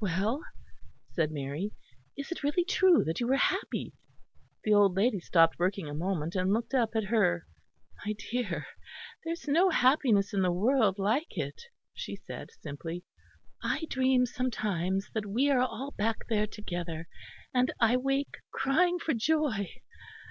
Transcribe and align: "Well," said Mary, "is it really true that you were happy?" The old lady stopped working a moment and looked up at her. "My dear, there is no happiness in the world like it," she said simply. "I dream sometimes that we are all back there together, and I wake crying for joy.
"Well," 0.00 0.44
said 1.12 1.30
Mary, 1.32 1.72
"is 2.14 2.30
it 2.30 2.42
really 2.42 2.62
true 2.66 3.04
that 3.06 3.20
you 3.20 3.26
were 3.26 3.36
happy?" 3.38 3.94
The 4.64 4.74
old 4.74 4.94
lady 4.94 5.18
stopped 5.18 5.58
working 5.58 5.88
a 5.88 5.94
moment 5.94 6.34
and 6.36 6.52
looked 6.52 6.74
up 6.74 6.90
at 6.94 7.04
her. 7.04 7.46
"My 8.04 8.12
dear, 8.30 8.66
there 9.24 9.32
is 9.32 9.48
no 9.48 9.70
happiness 9.70 10.34
in 10.34 10.42
the 10.42 10.52
world 10.52 10.98
like 10.98 11.38
it," 11.38 11.62
she 11.94 12.16
said 12.16 12.50
simply. 12.60 13.04
"I 13.62 13.86
dream 13.88 14.26
sometimes 14.26 15.08
that 15.14 15.24
we 15.24 15.48
are 15.48 15.60
all 15.60 15.92
back 15.92 16.26
there 16.28 16.46
together, 16.46 17.08
and 17.54 17.72
I 17.80 17.96
wake 17.96 18.36
crying 18.52 18.98
for 18.98 19.14
joy. 19.14 19.70